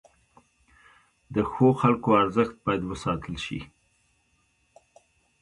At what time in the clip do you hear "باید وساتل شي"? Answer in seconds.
2.65-3.59